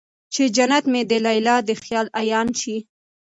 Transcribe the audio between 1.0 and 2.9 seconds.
د ليلا د خيال عيان شي